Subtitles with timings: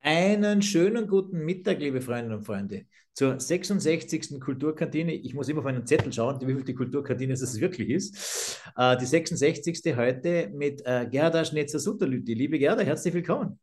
[0.00, 4.40] Einen schönen guten Mittag, liebe Freundinnen und Freunde, zur 66.
[4.40, 5.12] Kulturkantine.
[5.12, 8.62] Ich muss immer auf einen Zettel schauen, wie viel die Kulturkantine es wirklich ist.
[8.76, 9.96] Äh, die 66.
[9.96, 12.34] heute mit äh, Gerda Schnetzer-Sutterlütti.
[12.34, 13.58] Liebe Gerda, herzlich willkommen.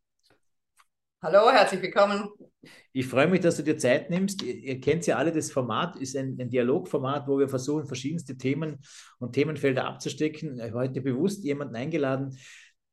[1.22, 2.30] Hallo, herzlich willkommen.
[2.92, 4.44] Ich freue mich, dass du dir Zeit nimmst.
[4.44, 8.38] Ihr, ihr kennt ja alle, das Format ist ein, ein, Dialogformat, wo wir versuchen, verschiedenste
[8.38, 8.80] Themen
[9.20, 10.62] und Themenfelder abzustecken.
[10.74, 12.38] Heute bewusst jemanden eingeladen,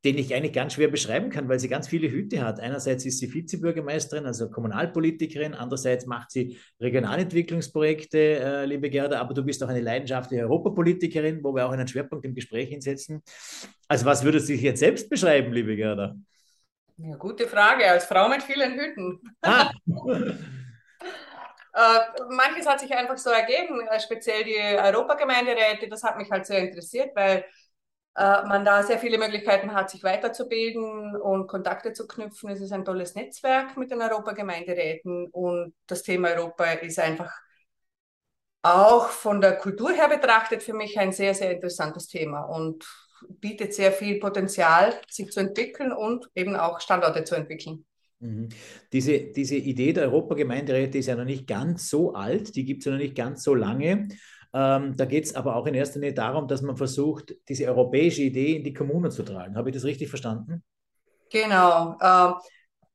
[0.05, 2.59] den ich eigentlich ganz schwer beschreiben kann, weil sie ganz viele Hüte hat.
[2.59, 9.45] Einerseits ist sie Vizebürgermeisterin, also Kommunalpolitikerin, andererseits macht sie Regionalentwicklungsprojekte, äh, liebe Gerda, aber du
[9.45, 13.23] bist auch eine leidenschaftliche Europapolitikerin, wo wir auch einen Schwerpunkt im Gespräch hinsetzen.
[13.87, 16.17] Also was würdest du dich jetzt selbst beschreiben, liebe Gerda?
[16.97, 19.21] Ja, gute Frage, als Frau mit vielen Hüten.
[19.43, 19.71] Ah.
[21.75, 26.45] äh, manches hat sich einfach so ergeben, äh, speziell die Europagemeinderäte, das hat mich halt
[26.45, 27.45] sehr interessiert, weil
[28.15, 32.51] äh, man da sehr viele Möglichkeiten hat, sich weiterzubilden und Kontakte zu knüpfen.
[32.51, 37.33] Es ist ein tolles Netzwerk mit den Europagemeinderäten und das Thema Europa ist einfach
[38.63, 42.85] auch von der Kultur her betrachtet für mich ein sehr, sehr interessantes Thema und
[43.29, 47.85] bietet sehr viel Potenzial, sich zu entwickeln und eben auch Standorte zu entwickeln.
[48.21, 48.51] Mhm.
[48.93, 52.87] Diese, diese Idee der Europagemeinderäte ist ja noch nicht ganz so alt, die gibt es
[52.87, 54.09] ja noch nicht ganz so lange.
[54.55, 58.23] Ähm, da geht es aber auch in erster Linie darum, dass man versucht, diese europäische
[58.23, 59.57] Idee in die Kommunen zu tragen.
[59.57, 60.63] Habe ich das richtig verstanden?
[61.31, 61.97] Genau.
[61.99, 62.35] Äh,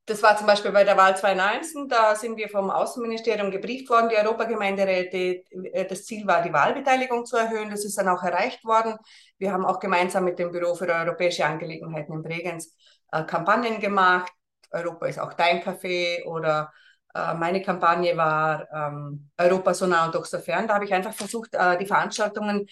[0.05, 4.07] das war zum Beispiel bei der Wahl 2019, da sind wir vom Außenministerium gebrieft worden,
[4.09, 5.43] die Europagemeinderäte.
[5.73, 7.69] Äh, das Ziel war, die Wahlbeteiligung zu erhöhen.
[7.69, 8.95] Das ist dann auch erreicht worden.
[9.37, 12.73] Wir haben auch gemeinsam mit dem Büro für europäische Angelegenheiten in Bregenz
[13.11, 14.31] äh, Kampagnen gemacht.
[14.71, 16.71] Europa ist auch dein Café oder
[17.17, 20.67] äh, meine Kampagne war ähm, Europa so nah und doch so fern.
[20.67, 22.67] Da habe ich einfach versucht, äh, die Veranstaltungen,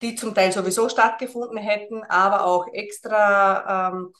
[0.00, 4.12] die zum Teil sowieso stattgefunden hätten, aber auch extra ähm,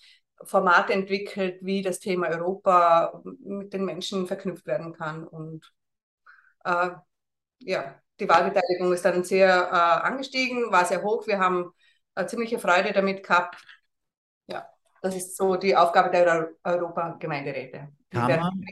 [0.43, 5.27] Formate entwickelt, wie das Thema Europa mit den Menschen verknüpft werden kann.
[5.27, 5.73] Und
[6.65, 6.91] äh,
[7.61, 11.27] ja, die Wahlbeteiligung ist dann sehr äh, angestiegen, war sehr hoch.
[11.27, 11.73] Wir haben
[12.17, 13.57] äh, ziemliche Freude damit gehabt.
[14.47, 14.69] Ja,
[15.01, 17.89] das ist so die Aufgabe der Europa-Gemeinderäte.
[18.11, 18.65] Kann man,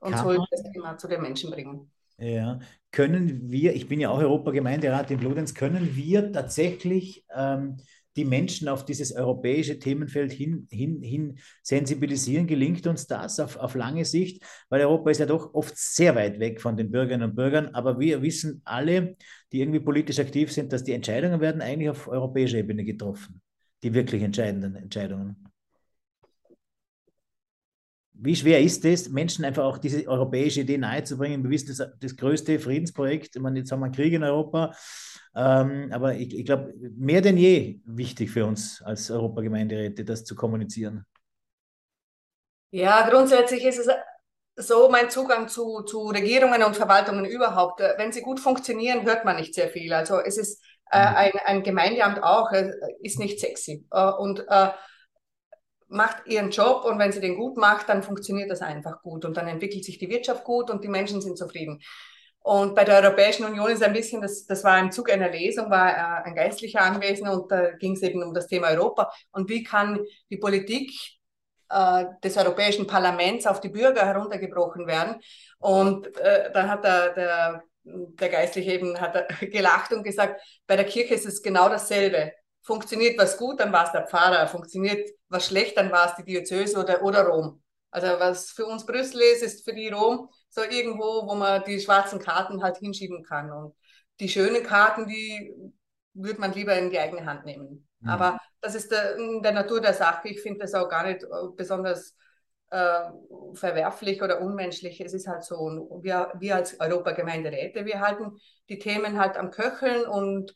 [0.00, 1.90] und Kann so das Thema zu den Menschen bringen.
[2.18, 2.58] Ja,
[2.90, 7.78] können wir, ich bin ja auch Europagemeinderat in Bludenz, können wir tatsächlich ähm,
[8.16, 12.46] die Menschen auf dieses europäische Themenfeld hin, hin, hin sensibilisieren?
[12.46, 14.42] Gelingt uns das auf, auf lange Sicht?
[14.68, 17.98] Weil Europa ist ja doch oft sehr weit weg von den Bürgerinnen und Bürgern, aber
[17.98, 19.16] wir wissen alle,
[19.52, 23.40] die irgendwie politisch aktiv sind, dass die Entscheidungen werden eigentlich auf europäischer Ebene getroffen,
[23.82, 25.49] die wirklich entscheidenden Entscheidungen.
[28.22, 31.42] Wie schwer ist es, Menschen einfach auch diese europäische Idee nahezubringen?
[31.42, 34.74] Wir wissen, das, das größte Friedensprojekt, ich meine, jetzt haben wir Krieg in Europa,
[35.34, 40.34] ähm, aber ich, ich glaube, mehr denn je wichtig für uns als Europagemeinderäte, das zu
[40.34, 41.06] kommunizieren.
[42.70, 43.88] Ja, grundsätzlich ist es
[44.56, 47.80] so mein Zugang zu, zu Regierungen und Verwaltungen überhaupt.
[47.80, 49.92] Wenn sie gut funktionieren, hört man nicht sehr viel.
[49.92, 51.16] Also es ist äh, mhm.
[51.16, 53.86] ein, ein Gemeindeamt auch, äh, ist nicht sexy.
[53.90, 54.68] Äh, und äh,
[55.90, 59.36] macht ihren Job und wenn sie den gut macht, dann funktioniert das einfach gut und
[59.36, 61.80] dann entwickelt sich die Wirtschaft gut und die Menschen sind zufrieden.
[62.42, 65.70] Und bei der Europäischen Union ist ein bisschen, das, das war im Zug einer Lesung,
[65.70, 69.50] war äh, ein Geistlicher anwesend und da ging es eben um das Thema Europa und
[69.50, 70.00] wie kann
[70.30, 70.90] die Politik
[71.68, 75.16] äh, des Europäischen Parlaments auf die Bürger heruntergebrochen werden.
[75.58, 80.86] Und äh, dann hat der, der, der Geistliche eben hat gelacht und gesagt, bei der
[80.86, 82.32] Kirche ist es genau dasselbe
[82.62, 86.24] funktioniert was gut, dann war es der Pfarrer, funktioniert was schlecht, dann war es die
[86.24, 87.62] Diözese oder, oder Rom.
[87.90, 91.80] Also was für uns Brüssel ist, ist für die Rom so irgendwo, wo man die
[91.80, 93.50] schwarzen Karten halt hinschieben kann.
[93.50, 93.74] Und
[94.20, 95.52] die schönen Karten, die
[96.14, 97.88] würde man lieber in die eigene Hand nehmen.
[98.00, 98.08] Mhm.
[98.08, 100.28] Aber das ist der, in der Natur der Sache.
[100.28, 102.14] Ich finde das auch gar nicht äh, besonders
[102.70, 103.10] äh,
[103.54, 105.00] verwerflich oder unmenschlich.
[105.00, 105.56] Es ist halt so.
[105.56, 108.38] Und wir, wir als Europagemeinderäte, wir halten
[108.68, 110.54] die Themen halt am Köcheln und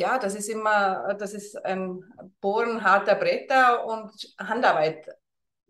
[0.00, 2.02] ja, das ist immer, das ist ein
[2.40, 5.06] Bohren harter Bretter und Handarbeit.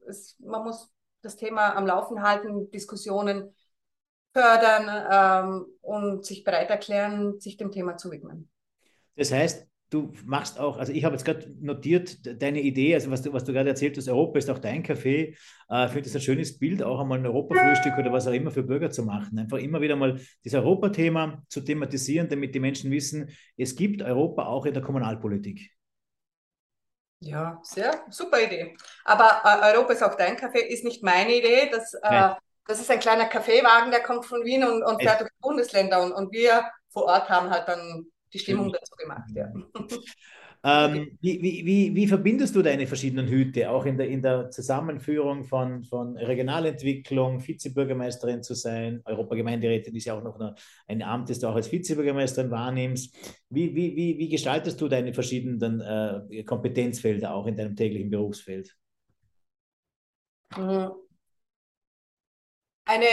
[0.06, 0.90] Es, man muss
[1.20, 3.54] das Thema am Laufen halten, Diskussionen
[4.32, 8.48] fördern ähm, und sich bereit erklären, sich dem Thema zu widmen.
[9.16, 13.22] Das heißt, du machst auch, also ich habe jetzt gerade notiert, deine Idee, also was
[13.22, 15.36] du, was du gerade erzählt hast, Europa ist auch dein Café.
[15.68, 18.52] Äh, ich finde das ein schönes Bild, auch einmal ein Europafrühstück oder was auch immer
[18.52, 19.38] für Bürger zu machen.
[19.38, 24.46] Einfach immer wieder mal das Europathema zu thematisieren, damit die Menschen wissen, es gibt Europa
[24.46, 25.70] auch in der Kommunalpolitik.
[27.18, 28.76] Ja, sehr super Idee.
[29.04, 31.68] Aber äh, Europa ist auch dein Café, ist nicht meine Idee.
[31.70, 32.30] Das, äh,
[32.66, 36.12] das ist ein kleiner Kaffeewagen, der kommt von Wien und, und fährt durch Bundesländer und,
[36.12, 39.30] und wir vor Ort haben halt dann die Stimmung dazu gemacht.
[39.34, 39.52] Ja.
[40.62, 45.44] Ähm, wie, wie, wie, verbindest du deine verschiedenen Hüte, auch in der, in der Zusammenführung
[45.44, 50.38] von, von Regionalentwicklung, Vizebürgermeisterin zu sein, Europagemeinderätin ist ja auch noch
[50.86, 53.16] ein Amt, das du auch als Vizebürgermeisterin wahrnimmst.
[53.48, 58.76] Wie, wie, wie, wie gestaltest du deine verschiedenen äh, Kompetenzfelder auch in deinem täglichen Berufsfeld?
[60.50, 63.06] Eine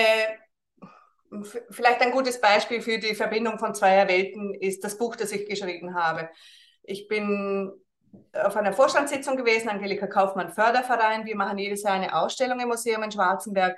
[1.70, 5.48] Vielleicht ein gutes Beispiel für die Verbindung von zweier Welten ist das Buch, das ich
[5.48, 6.30] geschrieben habe.
[6.84, 7.72] Ich bin
[8.34, 11.26] auf einer Vorstandssitzung gewesen, Angelika Kaufmann Förderverein.
[11.26, 13.76] Wir machen jedes Jahr eine Ausstellung im Museum in Schwarzenberg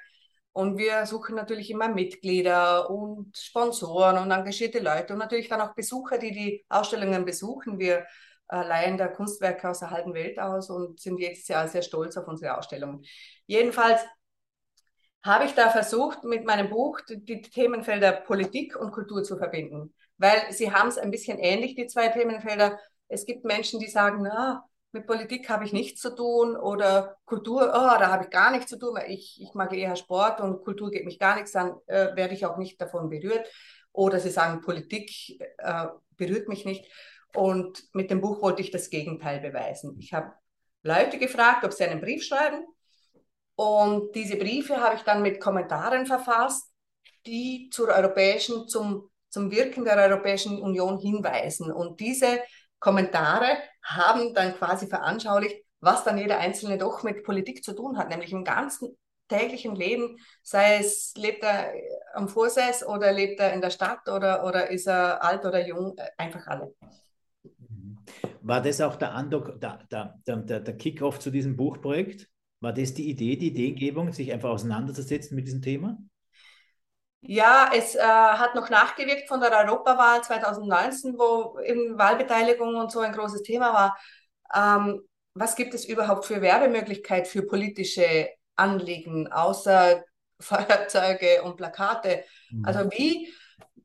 [0.52, 5.74] und wir suchen natürlich immer Mitglieder und Sponsoren und engagierte Leute und natürlich dann auch
[5.74, 7.80] Besucher, die die Ausstellungen besuchen.
[7.80, 8.06] Wir
[8.50, 12.18] äh, leihen da Kunstwerke aus der halben Welt aus und sind jedes Jahr sehr stolz
[12.18, 13.04] auf unsere Ausstellungen.
[13.46, 14.02] Jedenfalls
[15.24, 19.94] habe ich da versucht, mit meinem Buch die, Themenfelder Politik und Kultur zu verbinden.
[20.18, 22.80] Weil sie haben es ein bisschen ähnlich, die zwei Themenfelder.
[23.08, 27.62] Es gibt Menschen, die sagen, na, mit Politik habe ich nichts zu tun oder Kultur,
[27.62, 30.64] oh, da habe ich gar nichts zu tun, weil ich, ich mag eher Sport und
[30.64, 33.48] Kultur geht mich gar nichts an, äh, werde ich auch nicht davon berührt.
[33.92, 35.12] Oder sie sagen, Politik
[35.58, 36.86] äh, berührt mich nicht.
[37.36, 39.96] Und mit dem Buch wollte ich das Gegenteil beweisen.
[40.00, 40.34] Ich habe
[40.82, 42.66] Leute gefragt, ob sie einen Brief schreiben
[43.60, 46.72] und diese Briefe habe ich dann mit Kommentaren verfasst,
[47.26, 51.70] die zur europäischen, zum, zum Wirken der Europäischen Union hinweisen.
[51.70, 52.40] Und diese
[52.80, 58.08] Kommentare haben dann quasi veranschaulicht, was dann jeder Einzelne doch mit Politik zu tun hat,
[58.08, 58.98] nämlich im ganzen
[59.28, 61.74] täglichen Leben, sei es lebt er
[62.14, 65.98] am Vorsess oder lebt er in der Stadt oder, oder ist er alt oder jung,
[66.18, 66.74] einfach alle.
[68.42, 72.30] War das auch der, Andock, der, der, der, der Kickoff zu diesem Buchprojekt?
[72.62, 75.98] War das die Idee, die Ideengebung, sich einfach auseinanderzusetzen mit diesem Thema?
[77.22, 83.00] Ja, es äh, hat noch nachgewirkt von der Europawahl 2019, wo eben Wahlbeteiligung und so
[83.00, 83.98] ein großes Thema war.
[84.54, 85.02] Ähm,
[85.34, 90.04] was gibt es überhaupt für Werbemöglichkeit für politische Anliegen, außer
[90.40, 92.24] Feuerzeuge und Plakate?
[92.52, 92.66] Mhm.
[92.66, 93.34] Also wie,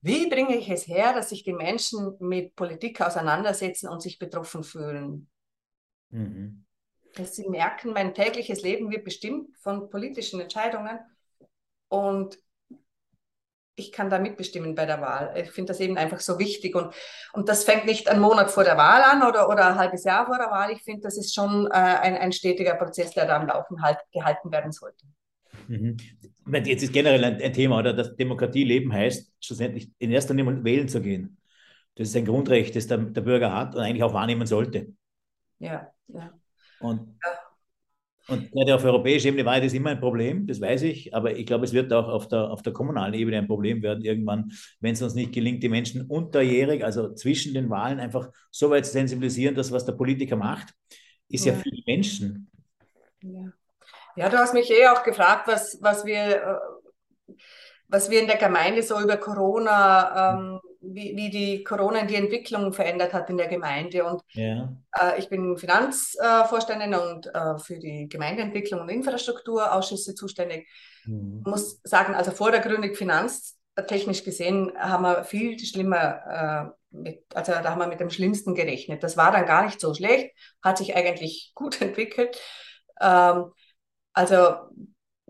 [0.01, 4.65] wie bringe ich es her, dass sich die Menschen mit Politik auseinandersetzen und sich betroffen
[4.65, 5.29] fühlen?
[6.11, 6.65] Mhm
[7.15, 10.99] dass sie merken, mein tägliches Leben wird bestimmt von politischen Entscheidungen
[11.89, 12.39] und
[13.77, 15.35] ich kann da mitbestimmen bei der Wahl.
[15.37, 16.95] Ich finde das eben einfach so wichtig und,
[17.33, 20.27] und das fängt nicht einen Monat vor der Wahl an oder, oder ein halbes Jahr
[20.27, 20.71] vor der Wahl.
[20.71, 23.99] Ich finde, das ist schon äh, ein, ein stetiger Prozess, der da am Laufen halt
[24.13, 25.05] gehalten werden sollte.
[25.69, 25.97] Mhm.
[26.53, 27.93] Jetzt ist generell ein, ein Thema, oder?
[27.93, 31.39] Dass Demokratie leben heißt, schlussendlich in erster Linie wählen zu gehen.
[31.97, 34.93] Das ist ein Grundrecht, das der, der Bürger hat und eigentlich auch wahrnehmen sollte.
[35.59, 36.33] Ja, ja.
[36.81, 37.19] Und,
[38.29, 41.47] und gerade auf europäischer Ebene war das immer ein Problem, das weiß ich, aber ich
[41.47, 44.95] glaube, es wird auch auf der, auf der kommunalen Ebene ein Problem werden, irgendwann, wenn
[44.95, 48.93] es uns nicht gelingt, die Menschen unterjährig, also zwischen den Wahlen, einfach so weit zu
[48.93, 50.75] sensibilisieren, dass was der Politiker macht,
[51.29, 52.51] ist ja, ja für die Menschen.
[53.21, 53.53] Ja.
[54.17, 57.35] ja, du hast mich eh auch gefragt, was, was wir äh,
[57.89, 62.73] was wir in der Gemeinde so über Corona ähm, wie, wie die Corona die Entwicklung
[62.73, 64.05] verändert hat in der Gemeinde.
[64.05, 64.73] Und ja.
[65.01, 70.69] äh, ich bin Finanzvorständin und äh, für die Gemeindeentwicklung und Infrastrukturausschüsse zuständig.
[71.05, 71.43] Mhm.
[71.45, 77.65] Ich muss sagen, also vordergründig finanztechnisch gesehen haben wir viel schlimmer, äh, mit, also da
[77.65, 79.03] haben wir mit dem Schlimmsten gerechnet.
[79.03, 82.41] Das war dann gar nicht so schlecht, hat sich eigentlich gut entwickelt.
[83.01, 83.47] Ähm,
[84.13, 84.57] also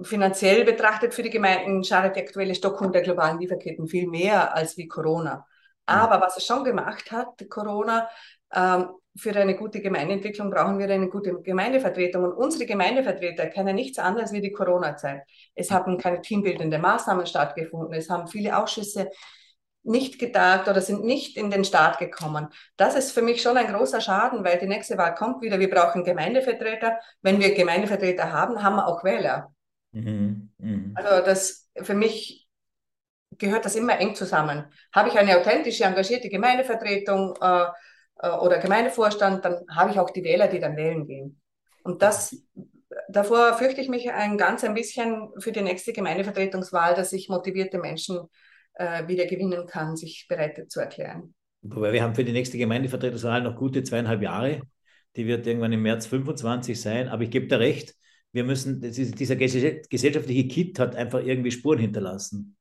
[0.03, 4.77] finanziell betrachtet für die Gemeinden schadet die aktuelle Stockung der globalen Lieferketten viel mehr als
[4.77, 5.47] wie Corona.
[5.87, 8.09] Aber was es schon gemacht hat, Corona,
[8.55, 12.25] ähm, für eine gute Gemeindeentwicklung brauchen wir eine gute Gemeindevertretung.
[12.25, 15.23] Und unsere Gemeindevertreter kennen nichts anderes wie die Corona-Zeit.
[15.55, 17.95] Es haben keine teambildenden Maßnahmen stattgefunden.
[17.95, 19.11] Es haben viele Ausschüsse
[19.85, 22.49] nicht gedacht oder sind nicht in den Start gekommen.
[22.77, 25.61] Das ist für mich schon ein großer Schaden, weil die nächste Wahl kommt wieder.
[25.61, 26.99] Wir brauchen Gemeindevertreter.
[27.23, 29.54] Wenn wir Gemeindevertreter haben, haben wir auch Wähler.
[29.95, 30.51] Mhm.
[30.59, 30.93] Mhm.
[30.95, 32.47] Also das für mich
[33.39, 34.65] gehört das immer eng zusammen.
[34.93, 37.67] Habe ich eine authentische, engagierte Gemeindevertretung äh,
[38.21, 41.41] äh, oder Gemeindevorstand, dann habe ich auch die Wähler, die dann wählen gehen.
[41.83, 42.37] Und das
[43.09, 47.79] davor fürchte ich mich ein ganz ein bisschen für die nächste Gemeindevertretungswahl, dass ich motivierte
[47.79, 48.21] Menschen
[48.75, 51.35] äh, wieder gewinnen kann, sich bereit zu erklären.
[51.63, 54.61] Wobei wir haben für die nächste Gemeindevertretungswahl noch gute zweieinhalb Jahre.
[55.17, 57.09] Die wird irgendwann im März 25 sein.
[57.09, 57.95] Aber ich gebe da recht,
[58.35, 62.57] wir müssen, dieser gesellschaftliche Kit hat einfach irgendwie Spuren hinterlassen.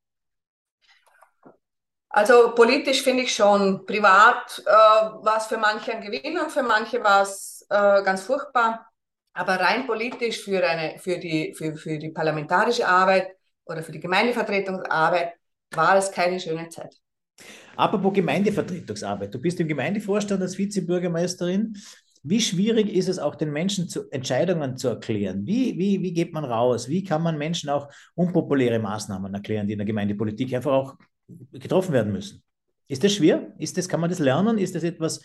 [2.09, 3.83] Also politisch finde ich schon.
[3.87, 8.21] Privat äh, war es für manche ein Gewinn und für manche war es äh, ganz
[8.21, 8.87] furchtbar.
[9.33, 13.99] Aber rein politisch für, eine, für, die, für, für die parlamentarische Arbeit oder für die
[13.99, 15.33] Gemeindevertretungsarbeit
[15.71, 16.95] war es keine schöne Zeit.
[17.75, 19.33] Apropos Gemeindevertretungsarbeit.
[19.33, 21.75] Du bist im Gemeindevorstand als Vizebürgermeisterin.
[22.25, 25.45] Wie schwierig ist es auch den Menschen zu, Entscheidungen zu erklären?
[25.45, 26.87] Wie, wie, wie geht man raus?
[26.87, 30.95] Wie kann man Menschen auch unpopuläre Maßnahmen erklären, die in der Gemeindepolitik einfach auch
[31.51, 32.41] getroffen werden müssen?
[32.87, 33.53] Ist das schwer?
[33.59, 34.57] Ist das, kann man das lernen?
[34.57, 35.19] Ist das etwas,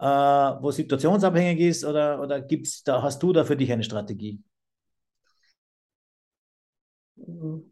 [0.00, 4.42] äh, wo situationsabhängig ist oder, oder gibt's da, hast du da für dich eine Strategie?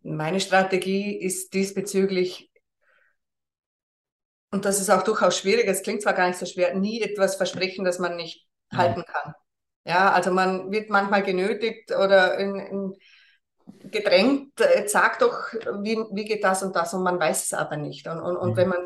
[0.02, 2.52] Meine Strategie ist diesbezüglich,
[4.52, 7.34] und das ist auch durchaus schwierig, es klingt zwar gar nicht so schwer, nie etwas
[7.34, 9.34] versprechen, das man nicht halten kann.
[9.84, 12.94] Ja, also man wird manchmal genötigt oder in, in
[13.78, 17.76] gedrängt, äh, sag doch, wie, wie geht das und das und man weiß es aber
[17.76, 18.06] nicht.
[18.06, 18.56] Und, und, und mhm.
[18.56, 18.78] wenn man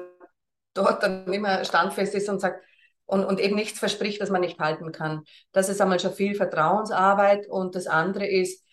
[0.74, 2.64] dort dann immer standfest ist und sagt,
[3.06, 5.24] und, und eben nichts verspricht, das man nicht halten kann.
[5.52, 8.64] Das ist einmal schon viel Vertrauensarbeit und das andere ist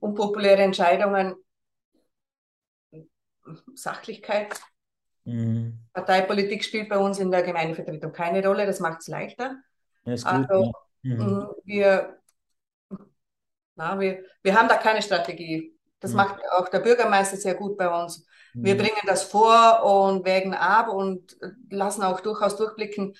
[0.00, 1.34] unpopuläre Entscheidungen,
[3.74, 4.58] Sachlichkeit.
[5.24, 5.80] Mhm.
[5.92, 9.56] Parteipolitik spielt bei uns in der Gemeindevertretung keine Rolle, das macht es leichter.
[10.24, 10.72] Also
[11.02, 11.14] ja.
[11.14, 11.24] mhm.
[11.24, 12.18] Mm, wir,
[13.76, 15.74] na, wir, wir haben da keine Strategie.
[16.00, 16.18] Das mhm.
[16.18, 18.26] macht auch der Bürgermeister sehr gut bei uns.
[18.54, 18.78] Wir mhm.
[18.78, 21.36] bringen das vor und wägen ab und
[21.70, 23.14] lassen auch durchaus durchblicken,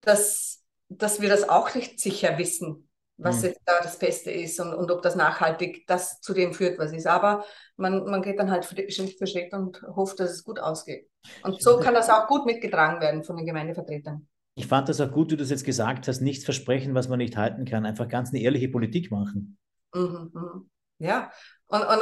[0.00, 3.48] dass, dass wir das auch nicht sicher wissen, was mhm.
[3.48, 6.92] jetzt da das Beste ist und, und ob das nachhaltig das zu dem führt, was
[6.92, 7.06] ist.
[7.06, 7.44] Aber
[7.76, 11.08] man, man geht dann halt Schritt für Schritt und hofft, dass es gut ausgeht.
[11.42, 14.26] Und so kann das auch gut mitgetragen werden von den Gemeindevertretern.
[14.54, 17.18] Ich fand das auch gut, wie du das jetzt gesagt hast, nichts versprechen, was man
[17.18, 17.86] nicht halten kann.
[17.86, 19.58] Einfach ganz eine ehrliche Politik machen.
[19.94, 20.70] Mhm, mhm.
[20.98, 21.30] Ja,
[21.66, 22.00] und, und,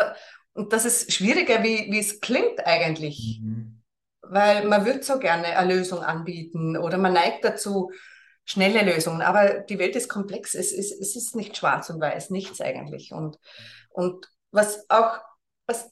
[0.55, 3.41] und das ist schwieriger, wie, wie es klingt eigentlich.
[3.43, 3.83] Mhm.
[4.23, 7.91] Weil man würde so gerne eine Lösung anbieten oder man neigt dazu,
[8.45, 9.23] schnelle Lösungen.
[9.23, 10.55] Aber die Welt ist komplex.
[10.55, 13.13] Es ist, es ist nicht schwarz und weiß, nichts eigentlich.
[13.13, 13.39] Und,
[13.91, 15.19] und was auch,
[15.67, 15.91] was,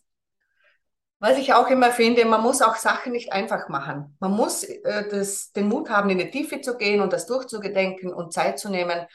[1.18, 4.16] was ich auch immer finde, man muss auch Sachen nicht einfach machen.
[4.20, 8.12] Man muss äh, das, den Mut haben, in die Tiefe zu gehen und das durchzugedenken
[8.12, 9.06] und Zeit zu nehmen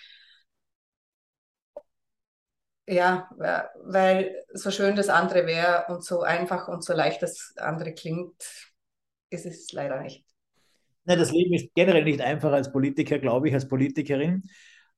[2.91, 3.29] ja,
[3.83, 8.33] weil so schön das andere wäre und so einfach und so leicht das andere klingt,
[9.29, 10.25] ist es leider nicht.
[11.05, 14.43] Nein, das Leben ist generell nicht einfach als Politiker, glaube ich, als Politikerin.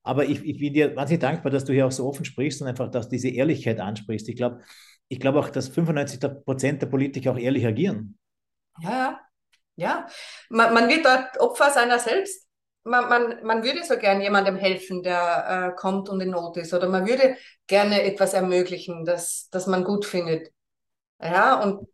[0.01, 2.67] Aber ich, ich bin dir wahnsinnig dankbar, dass du hier auch so offen sprichst und
[2.67, 4.27] einfach, dass diese Ehrlichkeit ansprichst.
[4.27, 4.61] Ich glaube
[5.07, 8.17] ich glaube auch, dass 95 Prozent der Politiker auch ehrlich agieren.
[8.81, 9.19] Ja,
[9.75, 10.07] ja.
[10.49, 12.47] Man, man wird dort Opfer seiner selbst
[12.83, 16.73] man, man, man würde so gern jemandem helfen, der äh, kommt und in Not ist.
[16.73, 20.51] Oder man würde gerne etwas ermöglichen, das, das man gut findet.
[21.21, 21.87] Ja, und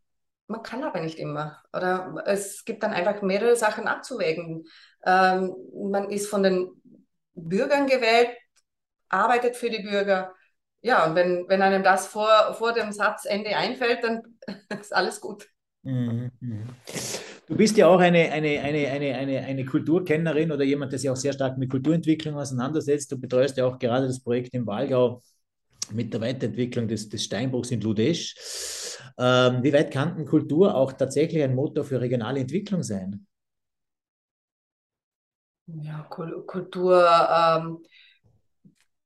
[0.48, 1.62] man kann aber nicht immer.
[1.74, 4.66] Oder es gibt dann einfach mehrere Sachen abzuwägen.
[5.06, 5.56] Ähm,
[5.92, 6.70] man ist von den
[7.34, 8.30] Bürgern gewählt,
[9.10, 10.34] arbeitet für die Bürger.
[10.82, 14.22] Ja, und wenn, wenn einem das vor, vor dem Satzende einfällt, dann
[14.80, 15.48] ist alles gut.
[15.84, 16.64] Mhm, mhm.
[17.48, 21.10] Du bist ja auch eine, eine, eine, eine, eine, eine Kulturkennerin oder jemand, der sich
[21.10, 23.12] auch sehr stark mit Kulturentwicklung auseinandersetzt.
[23.12, 25.22] Du betreust ja auch gerade das Projekt im Walgau
[25.92, 28.36] mit der Weiterentwicklung des, des Steinbruchs in Ludesch.
[29.18, 33.26] Ähm, wie weit kann Kultur auch tatsächlich ein Motor für regionale Entwicklung sein?
[35.68, 37.84] Ja, Kultur, ähm,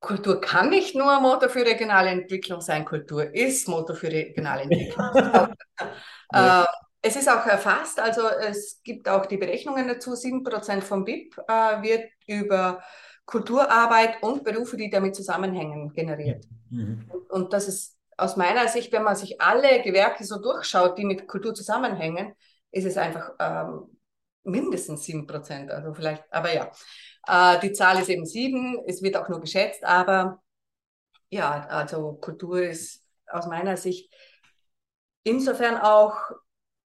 [0.03, 5.55] Kultur kann nicht nur Motor für regionale Entwicklung sein, Kultur ist Motor für regionale Entwicklung.
[6.33, 6.65] äh,
[7.01, 11.81] es ist auch erfasst, also es gibt auch die Berechnungen dazu, 7% vom BIP äh,
[11.81, 12.83] wird über
[13.25, 16.45] Kulturarbeit und Berufe, die damit zusammenhängen, generiert.
[16.69, 17.09] Mhm.
[17.09, 21.05] Und, und das ist aus meiner Sicht, wenn man sich alle Gewerke so durchschaut, die
[21.05, 22.33] mit Kultur zusammenhängen,
[22.71, 23.97] ist es einfach ähm,
[24.43, 25.69] mindestens 7%.
[25.69, 26.71] Also vielleicht, aber ja,
[27.27, 30.41] äh, die Zahl ist eben 7, es wird auch nur geschätzt, aber
[31.29, 34.13] ja, also Kultur ist aus meiner Sicht
[35.23, 36.15] insofern auch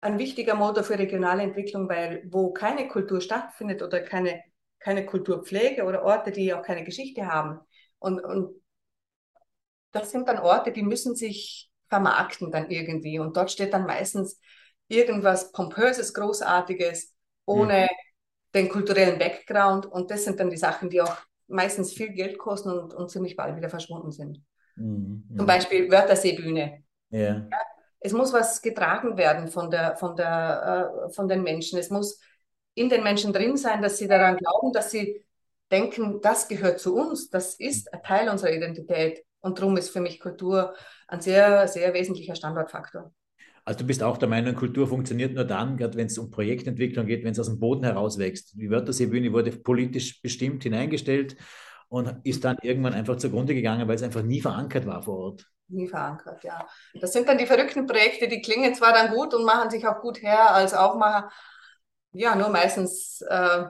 [0.01, 4.43] ein wichtiger Motor für regionale Entwicklung, weil wo keine Kultur stattfindet oder keine,
[4.79, 7.61] keine Kulturpflege oder Orte, die auch keine Geschichte haben.
[7.99, 8.55] Und, und
[9.93, 13.19] das sind dann Orte, die müssen sich vermarkten dann irgendwie.
[13.19, 14.39] Und dort steht dann meistens
[14.89, 17.15] irgendwas Pompöses, Großartiges,
[17.47, 18.14] ohne mhm.
[18.55, 19.87] Den kulturellen Background.
[19.87, 21.17] Und das sind dann die Sachen, die auch
[21.49, 24.41] meistens viel Geld kosten und, und ziemlich bald wieder verschwunden sind.
[24.77, 25.25] Mhm.
[25.37, 26.83] Zum Beispiel Wörterseebühne.
[27.11, 27.21] Ja.
[27.21, 27.49] ja
[28.05, 31.79] es muss was getragen werden von, der, von, der, äh, von den Menschen.
[31.79, 32.21] Es muss
[32.75, 35.25] in den Menschen drin sein, dass sie daran glauben, dass sie
[35.71, 39.25] denken, das gehört zu uns, das ist ein Teil unserer Identität.
[39.41, 40.75] Und darum ist für mich Kultur
[41.09, 43.11] ein sehr, sehr wesentlicher Standortfaktor.
[43.65, 47.07] Also du bist auch der Meinung, Kultur funktioniert nur dann, gerade wenn es um Projektentwicklung
[47.07, 48.55] geht, wenn es aus dem Boden herauswächst.
[48.61, 51.37] Die Wörterseebühne wurde politisch bestimmt hineingestellt
[51.89, 55.47] und ist dann irgendwann einfach zugrunde gegangen, weil es einfach nie verankert war vor Ort
[55.69, 56.67] nie verankert, ja.
[57.01, 60.01] Das sind dann die verrückten Projekte, die klingen zwar dann gut und machen sich auch
[60.01, 61.31] gut her als Aufmacher,
[62.13, 63.65] ja, nur meistens äh,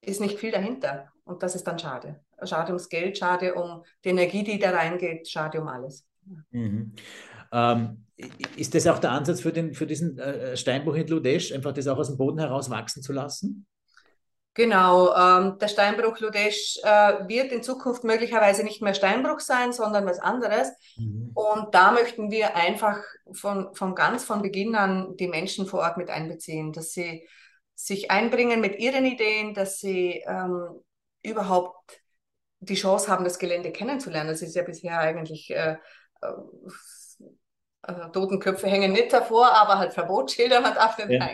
[0.00, 1.10] ist nicht viel dahinter.
[1.24, 2.20] Und das ist dann schade.
[2.44, 6.06] Schade ums Geld, schade um die Energie, die da reingeht, schade um alles.
[6.50, 6.94] Mhm.
[7.50, 8.03] Ähm,
[8.56, 11.86] ist das auch der Ansatz für, den, für diesen äh, Steinbruch in Ludesch, einfach das
[11.88, 13.66] auch aus dem Boden heraus wachsen zu lassen?
[14.56, 20.06] Genau, ähm, der Steinbruch Ludesch äh, wird in Zukunft möglicherweise nicht mehr Steinbruch sein, sondern
[20.06, 20.68] was anderes.
[20.96, 21.32] Mhm.
[21.34, 23.02] Und da möchten wir einfach
[23.32, 27.26] von, von ganz von Beginn an die Menschen vor Ort mit einbeziehen, dass sie
[27.74, 30.68] sich einbringen mit ihren Ideen, dass sie ähm,
[31.24, 32.00] überhaupt
[32.60, 34.30] die Chance haben, das Gelände kennenzulernen.
[34.30, 35.76] Das ist ja bisher eigentlich äh,
[37.86, 41.30] äh, Totenköpfe hängen nicht davor, aber halt Verbotsschilder, man darf nicht ja.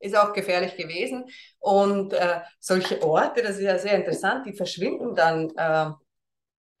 [0.00, 1.24] ist auch gefährlich gewesen.
[1.58, 5.90] Und äh, solche Orte, das ist ja sehr interessant, die verschwinden dann äh,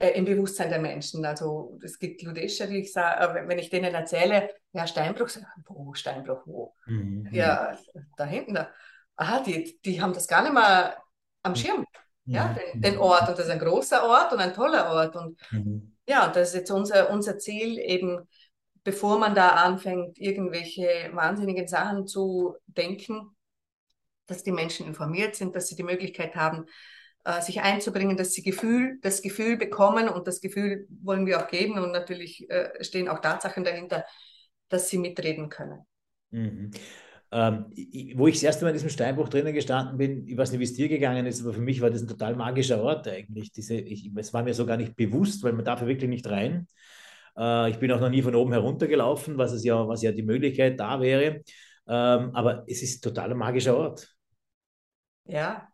[0.04, 1.24] äh im Bewusstsein der Menschen.
[1.24, 5.28] Also es gibt Ludescher, die ich sage, äh, wenn ich denen erzähle, ja, Steinbruch,
[5.66, 6.74] wo, Steinbruch, wo?
[6.86, 7.28] Mhm.
[7.30, 7.76] Ja,
[8.16, 8.70] da hinten, da.
[9.16, 10.96] Aha, die, die haben das gar nicht mehr
[11.42, 11.84] am Schirm,
[12.24, 12.34] mhm.
[12.34, 13.28] ja, den, den, Ort.
[13.28, 15.16] Und das ist ein großer Ort und ein toller Ort.
[15.16, 15.96] Und mhm.
[16.06, 18.26] ja, das ist jetzt unser, unser Ziel, eben
[18.84, 23.36] bevor man da anfängt, irgendwelche wahnsinnigen Sachen zu denken,
[24.26, 26.66] dass die Menschen informiert sind, dass sie die Möglichkeit haben,
[27.24, 31.48] äh, sich einzubringen, dass sie Gefühl, das Gefühl bekommen und das Gefühl wollen wir auch
[31.48, 34.04] geben und natürlich äh, stehen auch Tatsachen dahinter,
[34.68, 35.80] dass sie mitreden können.
[36.30, 36.70] Mhm.
[37.30, 37.72] Ähm,
[38.16, 40.64] wo ich das erste Mal in diesem Steinbruch drinnen gestanden bin, ich weiß nicht, wie
[40.64, 43.52] es dir gegangen ist, aber für mich war das ein total magischer Ort eigentlich.
[43.52, 46.28] Diese, ich, es war mir so gar nicht bewusst, weil man darf ja wirklich nicht
[46.28, 46.66] rein.
[47.36, 50.22] Äh, ich bin auch noch nie von oben heruntergelaufen, was, es ja, was ja die
[50.22, 51.42] Möglichkeit da wäre.
[51.88, 54.08] Ähm, aber es ist total ein magischer Ort.
[55.24, 55.68] Ja,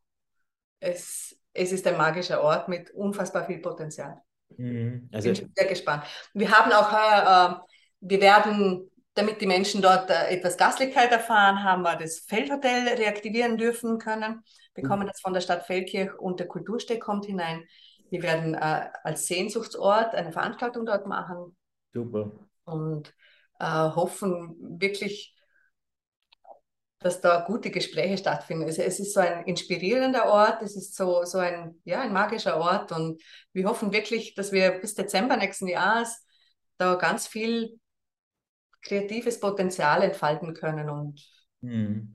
[0.80, 4.20] es, es ist ein magischer Ort mit unfassbar viel Potenzial.
[4.56, 5.08] Mhm.
[5.12, 6.04] Also, bin sehr gespannt.
[6.34, 11.62] Wir haben auch heuer, äh, wir werden, damit die Menschen dort äh, etwas Gastlichkeit erfahren,
[11.62, 14.42] haben wir das Feldhotel reaktivieren dürfen können,
[14.74, 15.08] bekommen mhm.
[15.08, 17.64] das von der Stadt Feldkirch und der Kultursteck kommt hinein.
[18.10, 21.56] Wir werden äh, als Sehnsuchtsort eine Veranstaltung dort machen.
[21.92, 22.32] Super.
[22.64, 23.14] Und
[23.58, 25.34] äh, hoffen wirklich,
[27.00, 28.68] dass da gute Gespräche stattfinden.
[28.68, 32.58] Es, es, ist so ein inspirierender Ort, es ist so, so ein, ja, ein magischer
[32.58, 36.24] Ort und wir hoffen wirklich, dass wir bis Dezember nächsten Jahres
[36.76, 37.78] da ganz viel
[38.82, 41.24] kreatives Potenzial entfalten können und
[41.60, 42.12] mhm.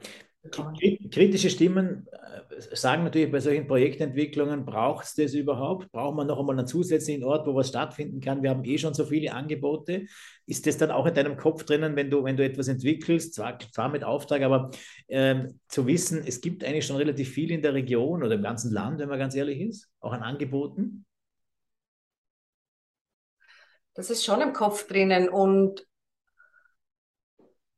[0.49, 5.89] Kritische Stimmen äh, sagen natürlich bei solchen Projektentwicklungen, braucht es das überhaupt?
[5.91, 8.43] Braucht man noch einmal einen zusätzlichen Ort, wo was stattfinden kann?
[8.43, 10.05] Wir haben eh schon so viele Angebote.
[10.45, 13.57] Ist das dann auch in deinem Kopf drinnen, wenn du, wenn du etwas entwickelst, zwar,
[13.57, 14.71] zwar mit Auftrag, aber
[15.07, 18.73] ähm, zu wissen, es gibt eigentlich schon relativ viel in der Region oder im ganzen
[18.73, 21.05] Land, wenn man ganz ehrlich ist, auch an Angeboten?
[23.93, 25.87] Das ist schon im Kopf drinnen und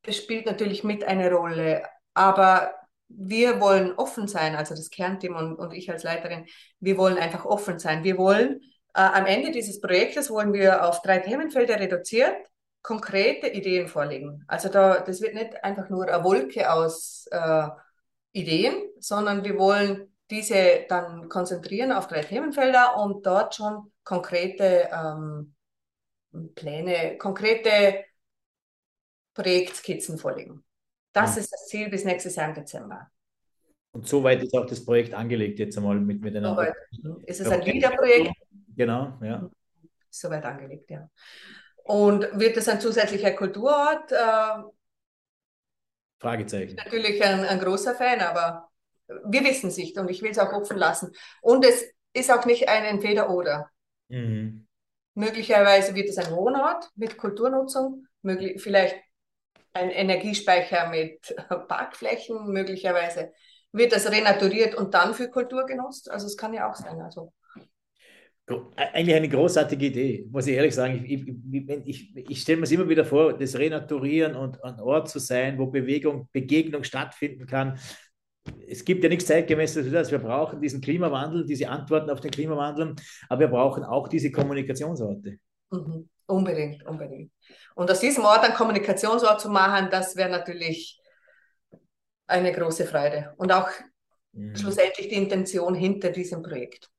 [0.02, 1.84] es spielt natürlich mit eine Rolle
[2.16, 2.74] aber
[3.08, 6.48] wir wollen offen sein, also das Kernteam und, und ich als Leiterin,
[6.80, 8.04] wir wollen einfach offen sein.
[8.04, 8.62] Wir wollen
[8.96, 12.36] äh, am Ende dieses Projektes wollen wir auf drei Themenfelder reduziert
[12.82, 14.44] konkrete Ideen vorlegen.
[14.48, 17.68] Also da, das wird nicht einfach nur eine Wolke aus äh,
[18.32, 25.56] Ideen, sondern wir wollen diese dann konzentrieren auf drei Themenfelder und dort schon konkrete ähm,
[26.54, 28.04] Pläne, konkrete
[29.34, 30.65] Projektskizzen vorlegen.
[31.16, 33.10] Das ist das Ziel bis nächstes Jahr im Dezember.
[33.92, 36.76] Und soweit ist auch das Projekt angelegt jetzt einmal mit miteinander.
[36.92, 38.34] So ist es ein LIDA-Projekt?
[38.76, 39.50] Genau, ja.
[40.10, 41.10] Soweit angelegt, ja.
[41.86, 44.12] Und wird es ein zusätzlicher Kulturort?
[44.12, 44.64] Äh,
[46.20, 46.76] Fragezeichen.
[46.76, 48.68] Natürlich ein, ein großer Fan, aber
[49.08, 51.14] wir wissen es nicht und ich will es auch offen lassen.
[51.42, 53.70] Und es ist auch nicht ein Entweder-Oder.
[54.10, 54.68] Mhm.
[55.14, 58.98] Möglicherweise wird es ein Wohnort mit Kulturnutzung, möglich, vielleicht
[59.76, 61.36] ein Energiespeicher mit
[61.68, 63.32] Parkflächen möglicherweise.
[63.72, 66.10] Wird das renaturiert und dann für Kultur genutzt?
[66.10, 67.02] Also es kann ja auch sein.
[67.02, 67.34] Also.
[68.78, 71.04] Eigentlich eine großartige Idee, muss ich ehrlich sagen.
[71.04, 75.10] Ich, ich, ich, ich stelle mir es immer wieder vor, das Renaturieren und ein Ort
[75.10, 77.78] zu sein, wo Bewegung, Begegnung stattfinden kann.
[78.68, 80.12] Es gibt ja nichts zeitgemäßes für das.
[80.12, 82.96] Wir brauchen diesen Klimawandel, diese Antworten auf den Klimawandel,
[83.28, 85.40] aber wir brauchen auch diese Kommunikationsorte.
[85.72, 86.08] Mhm.
[86.28, 87.32] Unbedingt, unbedingt.
[87.76, 91.00] Und aus diesem Ort einen Kommunikationsort zu machen, das wäre natürlich
[92.28, 93.34] eine große Freude.
[93.38, 93.70] Und auch
[94.32, 94.56] mhm.
[94.56, 96.90] schlussendlich die Intention hinter diesem Projekt.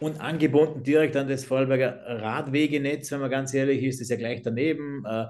[0.00, 4.42] Und angebunden direkt an das Vorarlberger Radwegenetz, wenn man ganz ehrlich ist, ist ja gleich
[4.42, 5.04] daneben.
[5.04, 5.26] Äh,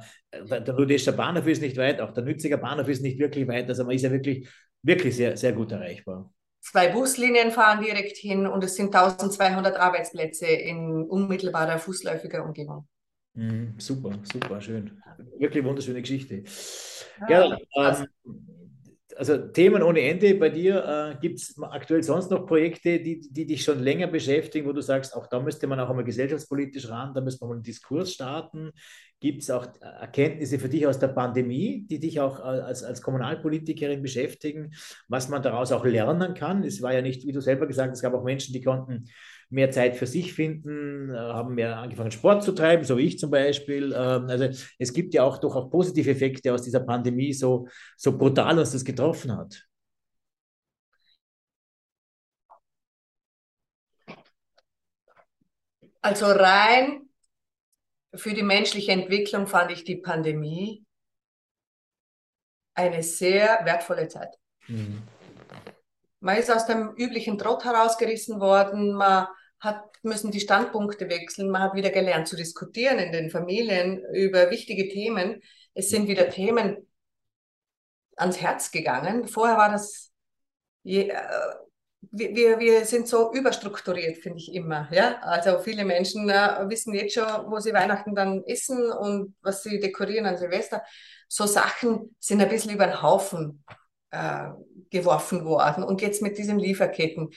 [0.60, 3.68] der Ludescher Bahnhof ist nicht weit, auch der Nütziger Bahnhof ist nicht wirklich weit.
[3.68, 4.48] Also man ist ja wirklich,
[4.82, 6.32] wirklich sehr, sehr gut erreichbar.
[6.60, 12.88] Zwei Buslinien fahren direkt hin und es sind 1200 Arbeitsplätze in unmittelbarer fußläufiger Umgebung.
[13.34, 15.02] Mhm, super, super, schön.
[15.38, 16.44] Wirklich wunderschöne Geschichte.
[17.28, 18.06] Ja, ähm,
[19.16, 21.14] also Themen ohne Ende bei dir.
[21.14, 24.82] Äh, Gibt es aktuell sonst noch Projekte, die, die dich schon länger beschäftigen, wo du
[24.82, 28.12] sagst, auch da müsste man auch einmal gesellschaftspolitisch ran, da müsste man mal einen Diskurs
[28.12, 28.72] starten?
[29.20, 34.02] Gibt es auch Erkenntnisse für dich aus der Pandemie, die dich auch als, als Kommunalpolitikerin
[34.02, 34.74] beschäftigen,
[35.08, 36.64] was man daraus auch lernen kann?
[36.64, 39.04] Es war ja nicht, wie du selber gesagt hast, es gab auch Menschen, die konnten
[39.52, 43.18] mehr Zeit für sich finden, äh, haben mehr angefangen, Sport zu treiben, so wie ich
[43.18, 43.92] zum Beispiel.
[43.96, 48.16] Ähm, also es gibt ja auch doch auch positive Effekte aus dieser Pandemie, so, so
[48.16, 49.66] brutal uns das getroffen hat.
[56.00, 57.08] Also rein
[58.14, 60.84] für die menschliche Entwicklung fand ich die Pandemie
[62.74, 64.34] eine sehr wertvolle Zeit.
[64.66, 65.02] Mhm.
[66.20, 69.26] Man ist aus dem üblichen Trott herausgerissen worden, man
[69.62, 74.50] hat müssen die Standpunkte wechseln, man hat wieder gelernt zu diskutieren in den Familien über
[74.50, 75.40] wichtige Themen.
[75.74, 76.88] Es sind wieder Themen
[78.16, 79.28] ans Herz gegangen.
[79.28, 80.10] Vorher war das
[80.82, 81.16] je, äh,
[82.10, 84.88] wir, wir sind so überstrukturiert, finde ich immer.
[84.90, 85.20] Ja?
[85.20, 89.78] Also viele Menschen äh, wissen jetzt schon, wo sie Weihnachten dann essen und was sie
[89.78, 90.82] dekorieren an Silvester.
[91.28, 93.64] So Sachen sind ein bisschen über den Haufen
[94.10, 94.48] äh,
[94.90, 95.84] geworfen worden.
[95.84, 97.30] Und jetzt mit diesen Lieferketten.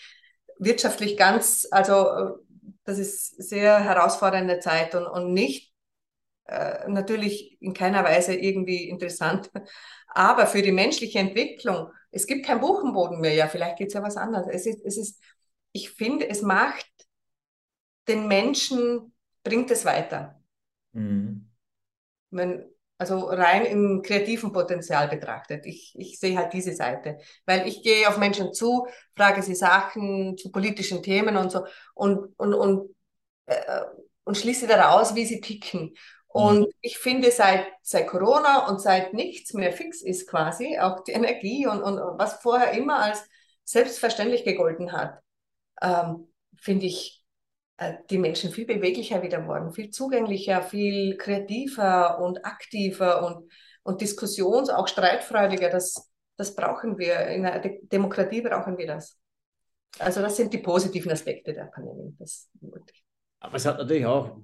[0.58, 2.32] Wirtschaftlich ganz, also äh,
[2.84, 5.74] das ist sehr herausfordernde Zeit und, und nicht
[6.46, 9.50] äh, natürlich in keiner Weise irgendwie interessant.
[10.08, 13.34] Aber für die menschliche Entwicklung es gibt keinen Buchenboden mehr.
[13.34, 14.48] Ja, vielleicht geht es ja was anderes.
[14.50, 15.22] Es ist, es ist,
[15.74, 16.90] ich finde, es macht
[18.08, 19.14] den Menschen,
[19.44, 20.42] bringt es weiter.
[20.94, 21.52] Mhm.
[22.30, 22.64] Wenn,
[22.98, 25.66] also rein im kreativen Potenzial betrachtet.
[25.66, 30.38] Ich, ich sehe halt diese Seite, weil ich gehe auf Menschen zu, frage sie Sachen
[30.38, 32.96] zu politischen Themen und so und, und, und,
[33.48, 33.82] äh,
[34.24, 35.94] und schließe daraus, wie sie ticken.
[36.28, 36.68] Und mhm.
[36.82, 41.68] ich finde, seit, seit Corona und seit nichts mehr fix ist quasi, auch die Energie
[41.68, 43.24] und, und was vorher immer als
[43.64, 45.20] selbstverständlich gegolten hat,
[45.82, 46.28] ähm,
[46.58, 47.25] finde ich
[48.10, 53.52] die Menschen viel beweglicher wieder worden, viel zugänglicher, viel kreativer und aktiver und,
[53.84, 55.70] und diskussions-, auch streitfreudiger.
[55.70, 57.28] Das, das brauchen wir.
[57.28, 59.20] In einer De Demokratie brauchen wir das.
[60.00, 62.16] Also das sind die positiven Aspekte der Pandemie.
[62.18, 62.50] Das.
[63.40, 64.38] Aber es hat natürlich auch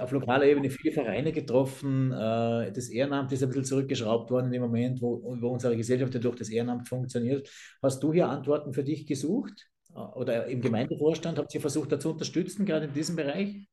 [0.00, 2.12] auf lokaler Ebene viele Vereine getroffen.
[2.12, 6.14] Äh, das Ehrenamt ist ein bisschen zurückgeschraubt worden in dem Moment, wo, wo unsere Gesellschaft
[6.22, 7.50] durch das Ehrenamt funktioniert.
[7.82, 9.68] Hast du hier Antworten für dich gesucht?
[9.98, 13.66] Äh, oder im Gemeindevorstand habt ihr versucht, da zu unterstützen, gerade in diesem Bereich?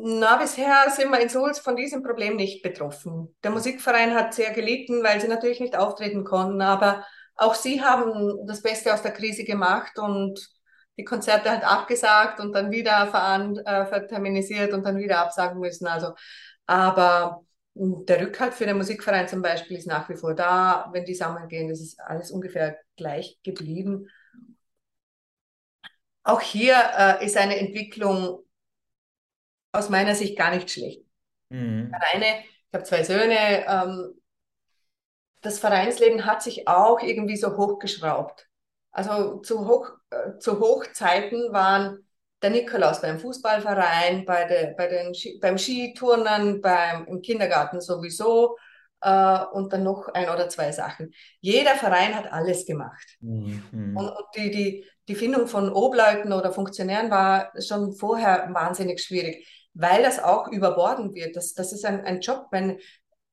[0.00, 3.34] Na, bisher sind wir in Sulz von diesem Problem nicht betroffen.
[3.42, 8.46] Der Musikverein hat sehr gelitten, weil sie natürlich nicht auftreten konnten, aber auch sie haben
[8.46, 10.38] das Beste aus der Krise gemacht und
[10.98, 15.86] die Konzerte halt abgesagt und dann wieder veran, äh, verterminisiert und dann wieder absagen müssen.
[15.86, 16.12] Also,
[16.66, 17.44] aber
[17.78, 20.88] der Rückhalt für den Musikverein zum Beispiel ist nach wie vor da.
[20.92, 24.08] Wenn die sammeln gehen, das ist alles ungefähr gleich geblieben.
[26.24, 28.44] Auch hier äh, ist eine Entwicklung
[29.72, 31.04] aus meiner Sicht gar nicht schlecht.
[31.50, 31.94] Mhm.
[32.12, 34.20] Eine, ich habe zwei Söhne, ähm,
[35.40, 38.48] das Vereinsleben hat sich auch irgendwie so hochgeschraubt.
[38.90, 42.07] Also zu, Hoch, äh, zu Hochzeiten waren
[42.42, 48.56] der Nikolaus beim Fußballverein, bei de, bei den, beim Skiturnen, beim, im Kindergarten sowieso
[49.00, 51.12] äh, und dann noch ein oder zwei Sachen.
[51.40, 53.06] Jeder Verein hat alles gemacht.
[53.20, 53.96] Mhm.
[53.96, 59.46] Und, und die, die, die Findung von Obleuten oder Funktionären war schon vorher wahnsinnig schwierig,
[59.74, 61.34] weil das auch überborden wird.
[61.36, 62.78] Das, das ist ein, ein Job, wenn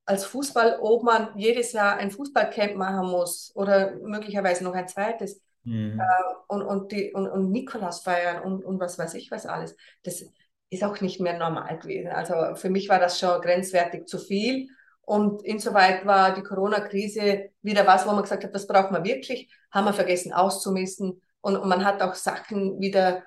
[0.07, 5.99] als Fußballobmann jedes Jahr ein Fußballcamp machen muss oder möglicherweise noch ein zweites mhm.
[5.99, 6.03] äh,
[6.47, 9.75] und, und, die, und, und Nikolaus feiern und, und was weiß ich was alles.
[10.03, 10.23] Das
[10.69, 12.09] ist auch nicht mehr normal gewesen.
[12.09, 14.69] Also für mich war das schon grenzwertig zu viel.
[15.01, 19.53] Und insoweit war die Corona-Krise wieder was, wo man gesagt hat, das braucht man wirklich,
[19.71, 21.21] haben wir vergessen auszumisten.
[21.41, 23.23] Und, und man hat auch Sachen wieder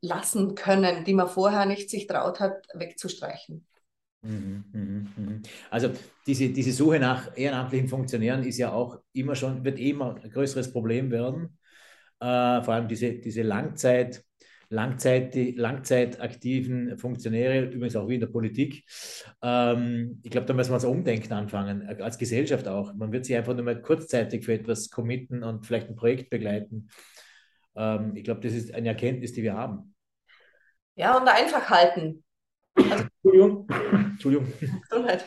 [0.00, 3.66] lassen können, die man vorher nicht sich traut hat, wegzustreichen.
[4.22, 5.42] Mhm, mhm, mhm.
[5.70, 5.90] Also
[6.26, 10.30] diese, diese Suche nach ehrenamtlichen Funktionären ist ja auch immer schon, wird eh immer ein
[10.30, 11.58] größeres Problem werden.
[12.20, 14.22] Äh, vor allem diese, diese Langzeit,
[14.68, 18.84] Langzeit, die langzeitaktiven Funktionäre, übrigens auch wie in der Politik.
[19.42, 22.94] Ähm, ich glaube, da müssen wir uns umdenken anfangen, als Gesellschaft auch.
[22.94, 26.88] Man wird sich einfach nur mal kurzzeitig für etwas committen und vielleicht ein Projekt begleiten.
[27.74, 29.94] Ähm, ich glaube, das ist eine Erkenntnis, die wir haben.
[30.94, 32.22] Ja, und einfach halten.
[33.22, 33.68] Entschuldigung.
[33.92, 34.52] Entschuldigung.
[34.88, 35.24] Gesundheit.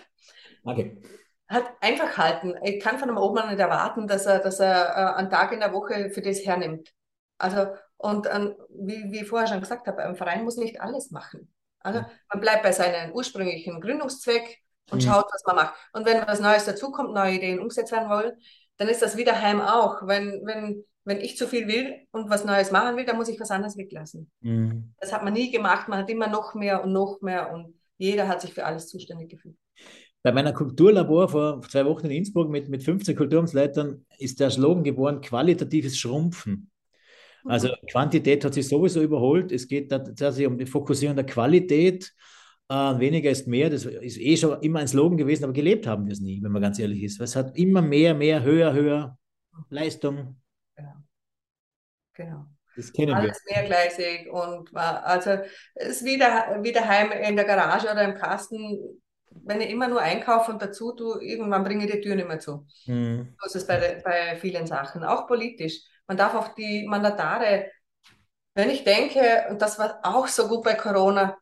[0.64, 1.02] Okay.
[1.48, 2.56] Hat einfach halten.
[2.64, 5.60] Ich kann von einem Obmann nicht erwarten, dass er, dass er äh, einen Tag in
[5.60, 6.94] der Woche für das hernimmt.
[7.38, 11.12] Also, und ähm, wie, wie ich vorher schon gesagt habe, ein Verein muss nicht alles
[11.12, 11.54] machen.
[11.80, 15.08] Also, man bleibt bei seinem ursprünglichen Gründungszweck, und mhm.
[15.08, 15.74] schaut, was man macht.
[15.94, 18.34] Und wenn was Neues dazukommt, neue Ideen umgesetzt werden wollen,
[18.78, 20.06] dann ist das wieder Heim auch.
[20.08, 23.40] Wenn, wenn, wenn ich zu viel will und was Neues machen will, dann muss ich
[23.40, 24.32] was anderes weglassen.
[24.42, 24.94] Mhm.
[25.00, 25.88] Das hat man nie gemacht.
[25.88, 29.30] Man hat immer noch mehr und noch mehr und jeder hat sich für alles zuständig
[29.30, 29.56] gefühlt.
[30.24, 34.84] Bei meiner Kulturlabor vor zwei Wochen in Innsbruck mit, mit 15 Kulturumsleitern ist der Slogan
[34.84, 36.72] geboren, qualitatives Schrumpfen.
[37.46, 37.88] Also mhm.
[37.92, 39.52] Quantität hat sich sowieso überholt.
[39.52, 42.14] Es geht tatsächlich um die Fokussierung der Qualität.
[42.70, 43.70] Äh, weniger ist mehr.
[43.70, 46.52] Das ist eh schon immer ein Slogan gewesen, aber gelebt haben wir es nie, wenn
[46.52, 47.20] man ganz ehrlich ist.
[47.20, 49.18] Es hat immer mehr, mehr, höher, höher
[49.70, 50.42] Leistung.
[50.76, 50.94] Genau.
[52.14, 52.46] genau.
[52.76, 53.56] Das kennen Alles wir.
[53.56, 55.38] mehrgleisig und war, also
[55.76, 59.00] es ist wieder, wieder heim in der Garage oder im Kasten
[59.46, 62.40] wenn ich immer nur einkaufe und dazu tue, irgendwann bringe ich die Tür nicht mehr
[62.40, 62.66] zu.
[62.86, 63.36] Mhm.
[63.40, 65.82] So ist es bei, bei vielen Sachen, auch politisch.
[66.08, 67.72] Man darf auch die Mandatare,
[68.56, 71.38] wenn ich denke, und das war auch so gut bei Corona,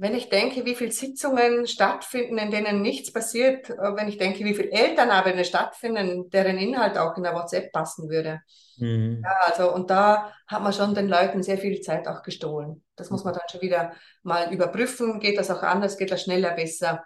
[0.00, 4.46] wenn ich denke, wie viele Sitzungen stattfinden, in denen nichts passiert, äh, wenn ich denke,
[4.46, 8.40] wie viele Elternabende stattfinden, deren Inhalt auch in der WhatsApp passen würde.
[8.78, 9.20] Mhm.
[9.22, 12.82] Ja, also, und da hat man schon den Leuten sehr viel Zeit auch gestohlen.
[12.96, 15.20] Das muss man dann schon wieder mal überprüfen.
[15.20, 15.98] Geht das auch anders?
[15.98, 17.04] Geht das schneller, besser?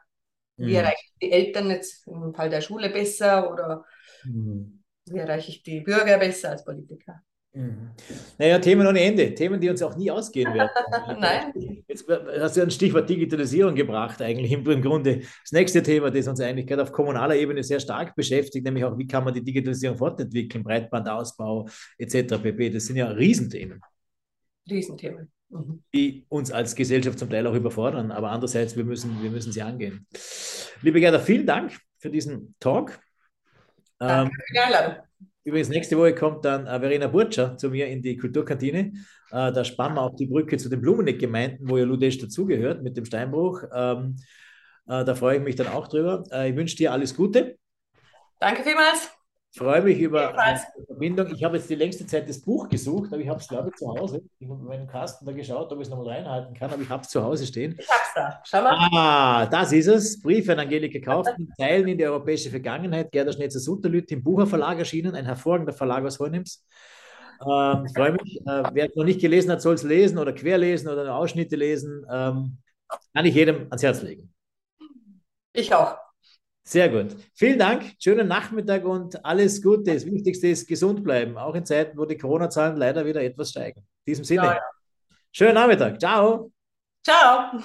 [0.57, 0.67] Mhm.
[0.67, 3.85] Wie erreiche ich die Eltern jetzt im Fall der Schule besser oder
[4.23, 4.85] mhm.
[5.07, 7.23] wie erreiche ich die Bürger besser als Politiker?
[7.55, 7.91] Mhm.
[8.37, 10.71] Naja, Themen ohne Ende, Themen, die uns auch nie ausgehen werden.
[11.21, 11.85] Nein.
[11.87, 15.21] Jetzt hast du ein Stichwort Digitalisierung gebracht, eigentlich im Grunde.
[15.21, 18.99] Das nächste Thema, das uns eigentlich gerade auf kommunaler Ebene sehr stark beschäftigt, nämlich auch,
[18.99, 22.43] wie kann man die Digitalisierung fortentwickeln, Breitbandausbau etc.
[22.43, 22.71] pp.
[22.71, 23.81] Das sind ja Riesenthemen.
[24.69, 25.31] Riesenthemen.
[25.51, 25.85] Mhm.
[25.95, 29.63] Die uns als Gesellschaft zum Teil auch überfordern, aber andererseits, wir müssen, wir müssen sie
[29.63, 30.09] angehen.
[30.83, 32.99] Liebe Gerda, vielen Dank für diesen Talk.
[33.99, 35.05] Danke ähm, für die Einladung.
[35.45, 38.93] Übrigens, nächste Woche kommt dann äh, Verena Burtscher zu mir in die Kulturkantine.
[39.31, 42.97] Äh, da spannen wir auch die Brücke zu den Blumeneck-Gemeinden, wo ja Ludesch dazugehört mit
[42.97, 43.63] dem Steinbruch.
[43.75, 44.17] Ähm,
[44.89, 46.25] äh, da freue ich mich dann auch drüber.
[46.47, 47.59] Ich wünsche dir alles Gute.
[48.41, 49.24] Danke vielmals.
[49.55, 50.35] Ich freue mich über
[50.77, 51.33] die Verbindung.
[51.33, 53.77] Ich habe jetzt die längste Zeit das Buch gesucht, aber ich habe es, glaube ich,
[53.77, 54.21] zu Hause.
[54.41, 57.03] Ich habe meinen Kasten da geschaut, ob ich es nochmal reinhalten kann, aber ich habe
[57.03, 57.77] es zu Hause stehen.
[57.79, 58.43] Ich habe es da.
[58.43, 58.89] Schau mal.
[58.91, 60.21] Ah, das ist es.
[60.21, 63.13] Brief an Angelika Kaufmann, Teilen in die europäische Vergangenheit.
[63.13, 66.67] Gerda Schnetzer-Sutterlüt im Bucher Verlag erschienen, ein hervorragender Verlag aus Hornims.
[67.41, 68.41] Ähm, freue mich.
[68.45, 72.05] Äh, wer es noch nicht gelesen hat, soll es lesen oder querlesen oder Ausschnitte lesen.
[72.11, 72.59] Ähm,
[73.15, 74.35] kann ich jedem ans Herz legen.
[75.53, 76.04] Ich auch.
[76.67, 77.15] Sehr gut.
[77.35, 77.93] Vielen Dank.
[77.99, 79.93] Schönen Nachmittag und alles Gute.
[79.93, 83.81] Das Wichtigste ist gesund bleiben, auch in Zeiten, wo die Corona-Zahlen leider wieder etwas steigen.
[83.81, 84.45] In diesem Sinne.
[84.45, 84.63] Ja, ja.
[85.31, 86.01] Schönen Nachmittag.
[86.01, 86.51] Ciao.
[87.05, 87.61] Ciao.